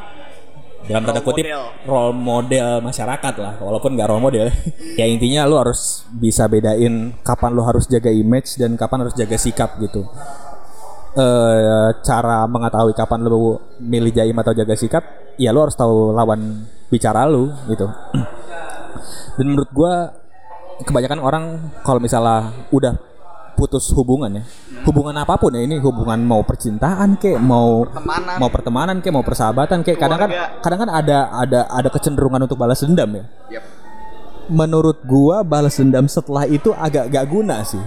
[0.85, 1.65] dalam tanda kutip model.
[1.89, 4.47] role model masyarakat lah walaupun nggak role model.
[5.01, 9.35] Ya intinya lu harus bisa bedain kapan lu harus jaga image dan kapan harus jaga
[9.41, 10.07] sikap gitu.
[11.15, 15.03] Eh cara mengetahui kapan lu milih jaim atau jaga sikap
[15.41, 17.89] ya lu harus tahu lawan bicara lu gitu.
[19.41, 20.15] Dan menurut gua
[20.85, 21.45] kebanyakan orang
[21.83, 22.95] kalau misalnya udah
[23.55, 24.45] putus hubungan ya
[24.85, 28.37] hubungan apa pun ya ini hubungan mau percintaan kek mau Pertemanan.
[28.37, 32.61] mau pertemanan kek mau persahabatan kek kadang kan kadang kan ada ada ada kecenderungan untuk
[32.61, 33.25] balas dendam ya.
[33.59, 33.65] Yap.
[34.53, 37.81] menurut gua balas dendam setelah itu agak gak guna sih.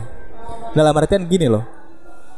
[0.73, 1.63] Dalam artian gini loh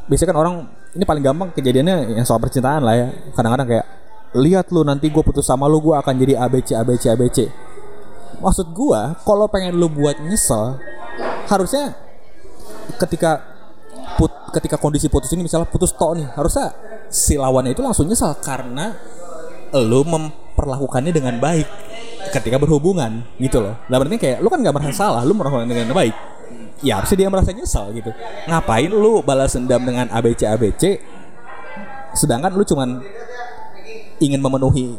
[0.06, 0.54] biasanya kan orang
[0.92, 3.06] ini paling gampang kejadiannya yang soal percintaan lah ya.
[3.32, 3.86] Kadang-kadang kayak
[4.36, 7.38] lihat lu nanti gue putus sama lu gue akan jadi ABC ABC ABC
[8.40, 10.80] maksud gua kalau pengen lu buat nyesel
[11.50, 11.92] harusnya
[12.96, 13.49] ketika
[14.16, 16.74] put, ketika kondisi putus ini misalnya putus tok nih harusnya
[17.10, 18.94] si lawannya itu langsung nyesal karena
[19.74, 21.66] lu memperlakukannya dengan baik
[22.34, 23.78] ketika berhubungan gitu loh.
[23.86, 26.14] Nah berarti kayak lu kan gak merasa salah, lu memperlakukan dengan baik.
[26.80, 28.10] Ya harusnya dia merasa nyesal gitu.
[28.48, 30.82] Ngapain lu balas dendam dengan ABC ABC
[32.14, 32.98] sedangkan lu cuman
[34.18, 34.98] ingin memenuhi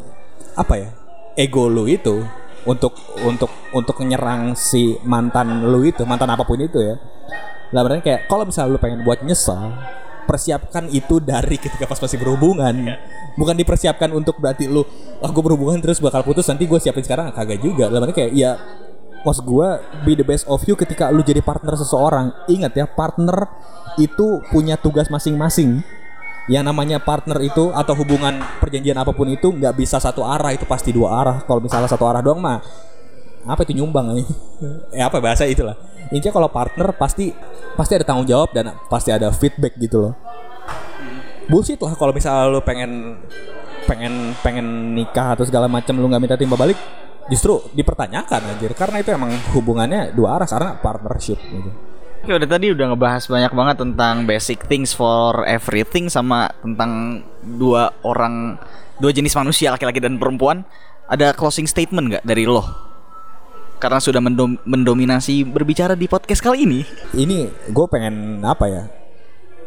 [0.56, 0.88] apa ya
[1.36, 2.24] ego lu itu
[2.64, 2.94] untuk
[3.26, 6.96] untuk untuk menyerang si mantan lu itu mantan apa pun itu ya
[7.72, 9.72] lah berarti kayak kalau misalnya lu pengen buat nyesal
[10.24, 12.94] persiapkan itu dari ketika pas masih berhubungan.
[13.32, 14.84] Bukan dipersiapkan untuk berarti lu
[15.24, 17.32] ah gue berhubungan terus bakal putus nanti gue siapin sekarang.
[17.32, 17.88] Kagak juga.
[17.88, 18.60] Lah berarti kayak ya
[19.22, 19.68] maksud gue
[20.04, 22.32] be the best of you ketika lu jadi partner seseorang.
[22.46, 23.48] Ingat ya partner
[23.96, 25.82] itu punya tugas masing-masing.
[26.50, 30.66] Yang namanya partner itu atau hubungan perjanjian apa pun itu nggak bisa satu arah itu
[30.66, 31.36] pasti dua arah.
[31.46, 32.60] Kalau misalnya satu arah doang mah
[33.42, 34.26] apa itu nyumbang nih
[34.98, 35.74] eh apa bahasa itulah
[36.12, 37.32] intinya kalau partner pasti
[37.74, 40.14] pasti ada tanggung jawab dan pasti ada feedback gitu loh.
[41.48, 43.18] Bullshit lah kalau misalnya lu pengen
[43.88, 46.78] pengen pengen nikah atau segala macam lu nggak minta timbal balik
[47.32, 48.72] justru dipertanyakan anjir.
[48.76, 51.70] Karena itu emang hubungannya dua arah karena partnership gitu.
[52.22, 57.90] Oke udah tadi udah ngebahas banyak banget tentang basic things for everything sama tentang dua
[58.06, 58.54] orang
[59.02, 60.62] dua jenis manusia laki-laki dan perempuan.
[61.10, 62.91] Ada closing statement nggak dari lo?
[63.82, 66.80] Karena sudah mendom- mendominasi berbicara di podcast kali ini.
[67.18, 68.82] ini gue pengen apa ya?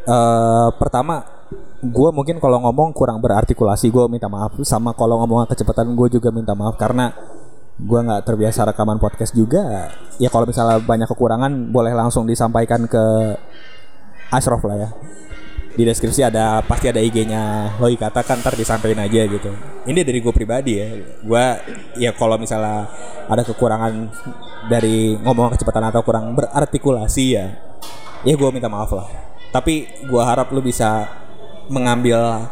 [0.07, 1.27] Eh pertama
[1.83, 4.55] gue mungkin kalau ngomong kurang berartikulasi gue minta maaf.
[4.63, 7.11] Sama kalau ngomong kecepatan gue juga minta maaf karena
[7.75, 9.91] gue nggak terbiasa rekaman podcast juga.
[10.15, 13.03] Ya kalau misalnya banyak kekurangan boleh langsung disampaikan ke
[14.31, 14.89] Ashraf lah ya
[15.75, 19.51] di deskripsi ada pasti ada IG-nya Loi katakan ntar disampaikan aja gitu.
[19.83, 20.87] Ini dari gue pribadi ya.
[21.19, 21.45] Gue
[21.99, 22.87] ya kalau misalnya
[23.27, 23.91] ada kekurangan
[24.71, 27.45] dari ngomong kecepatan atau kurang berartikulasi ya
[28.23, 29.07] ya gue minta maaf lah.
[29.51, 31.07] Tapi gue harap lu bisa
[31.67, 32.47] mengambil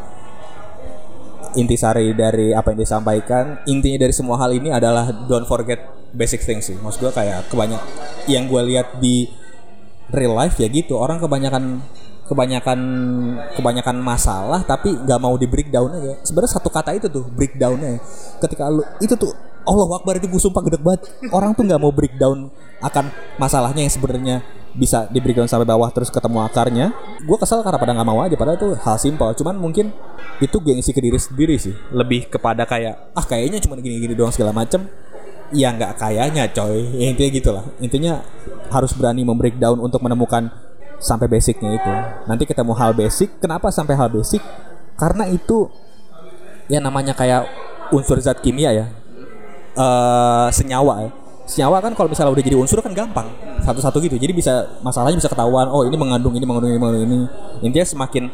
[1.55, 3.63] intisari dari apa yang disampaikan.
[3.71, 5.79] Intinya dari semua hal ini adalah don't forget
[6.11, 6.77] basic things sih.
[6.77, 7.81] Maksud gue kayak kebanyak
[8.27, 9.31] yang gue lihat di
[10.11, 10.99] real life ya gitu.
[10.99, 11.81] Orang kebanyakan
[12.23, 12.79] kebanyakan
[13.59, 16.13] kebanyakan masalah tapi nggak mau di breakdown aja.
[16.23, 17.99] Sebenarnya satu kata itu tuh breakdownnya
[18.39, 19.31] ketika lu itu tuh
[19.63, 21.07] Allah Akbar itu gue sumpah gede banget.
[21.31, 22.51] Orang tuh nggak mau breakdown
[22.83, 23.05] akan
[23.39, 24.35] masalahnya yang sebenarnya
[24.75, 26.91] bisa di breakdown sampai bawah terus ketemu akarnya.
[27.23, 29.31] Gue kesel karena pada nggak mau aja padahal itu hal simpel.
[29.39, 29.95] Cuman mungkin
[30.43, 31.71] itu gengsi ke diri sendiri sih.
[31.95, 34.83] Lebih kepada kayak ah kayaknya cuma gini-gini doang segala macem.
[35.53, 36.83] Ya nggak kayaknya coy.
[36.99, 37.65] Ya, intinya gitulah.
[37.79, 38.19] Intinya
[38.73, 40.49] harus berani membreakdown untuk menemukan
[41.03, 41.91] sampai basicnya itu.
[42.25, 43.27] Nanti ketemu hal basic.
[43.43, 44.39] Kenapa sampai hal basic?
[44.95, 45.67] Karena itu
[46.71, 47.43] ya namanya kayak
[47.91, 48.85] unsur zat kimia ya.
[49.75, 51.11] Eh senyawa ya.
[51.43, 53.27] Senyawa kan kalau misalnya udah jadi unsur kan gampang.
[53.67, 54.15] Satu-satu gitu.
[54.15, 57.19] Jadi bisa masalahnya bisa ketahuan oh ini mengandung ini mengandung ini mengandung ini.
[57.59, 58.31] Intinya semakin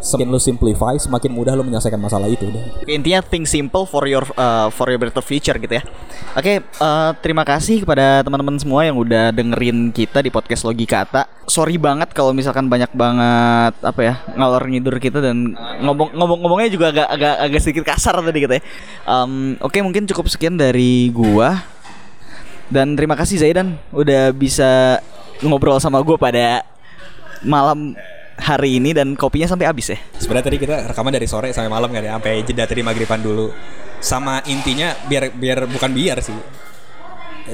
[0.00, 2.48] semakin lu simplify semakin mudah lu menyelesaikan masalah itu
[2.80, 5.84] Oke, intinya think simple for your uh, for your better future gitu ya.
[6.32, 11.28] Oke, uh, terima kasih kepada teman-teman semua yang udah dengerin kita di podcast Logikata.
[11.44, 15.52] Sorry banget kalau misalkan banyak banget apa ya ngalor ngidur kita dan
[15.84, 18.62] ngomong ngomong-ngomongnya juga agak agak agak sedikit kasar tadi gitu ya.
[19.04, 21.60] Um, Oke, mungkin cukup sekian dari gua.
[22.70, 25.02] Dan terima kasih Zaidan udah bisa
[25.44, 26.62] ngobrol sama gua pada
[27.44, 27.98] malam
[28.40, 29.98] hari ini dan kopinya sampai habis ya.
[30.16, 33.52] Sebenarnya tadi kita rekaman dari sore sampai malam kan ya, sampai jeda tadi maghriban dulu.
[34.00, 36.34] Sama intinya biar biar bukan biar sih.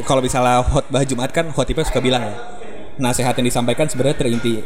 [0.07, 2.35] Kalau misalnya khotbah Jumat kan khotibnya suka bilang ya,
[3.03, 4.63] nasihat yang disampaikan sebenarnya terinti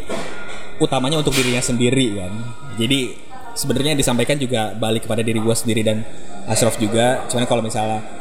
[0.81, 2.33] utamanya untuk dirinya sendiri kan.
[2.77, 3.17] Jadi
[3.57, 6.05] sebenarnya disampaikan juga balik kepada diri gua sendiri dan
[6.47, 7.25] Ashraf juga.
[7.33, 8.20] Cuman kalau misalnya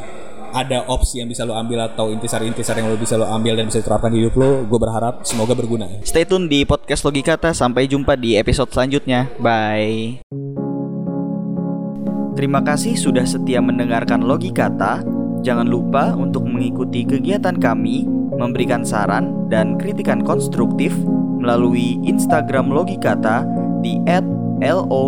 [0.50, 3.80] ada opsi yang bisa lo ambil atau intisar-intisar yang lo bisa lo ambil dan bisa
[3.80, 5.98] diterapkan di hidup lo, gue berharap semoga berguna ya.
[6.02, 7.50] Stay tune di podcast Logikata.
[7.54, 9.30] Sampai jumpa di episode selanjutnya.
[9.38, 10.22] Bye.
[12.38, 15.04] Terima kasih sudah setia mendengarkan Logikata.
[15.40, 18.04] Jangan lupa untuk mengikuti kegiatan kami,
[18.36, 20.92] memberikan saran dan kritikan konstruktif
[21.40, 23.44] melalui Instagram Logikata
[23.80, 23.96] di
[24.60, 25.00] @logikat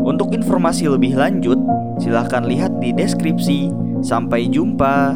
[0.00, 1.60] Untuk informasi lebih lanjut,
[2.00, 3.70] silahkan lihat di deskripsi.
[4.00, 5.12] Sampai jumpa.